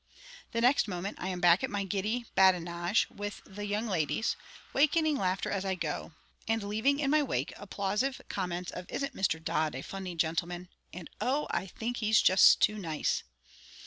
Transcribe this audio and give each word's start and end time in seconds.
The 0.51 0.61
next 0.61 0.87
moment 0.87 1.19
I 1.21 1.27
am 1.27 1.39
back 1.39 1.63
at 1.63 1.69
my 1.69 1.83
giddy 1.83 2.25
badinage 2.33 3.05
with 3.11 3.39
the 3.45 3.67
young 3.67 3.85
ladies, 3.87 4.35
wakening 4.73 5.15
laughter 5.15 5.51
as 5.51 5.63
I 5.63 5.75
go, 5.75 6.13
and 6.47 6.63
leaving 6.63 6.99
in 6.99 7.11
my 7.11 7.21
wake 7.21 7.53
applausive 7.55 8.19
comments 8.27 8.71
of 8.71 8.89
"Isn't 8.89 9.15
Mr. 9.15 9.39
Dodd 9.39 9.75
a 9.75 9.83
funny 9.83 10.15
gentleman?" 10.15 10.69
and 10.91 11.07
"O, 11.21 11.45
I 11.51 11.67
think 11.67 11.97
he's 11.97 12.19
just 12.19 12.59
too 12.63 12.79
nice!" 12.79 13.21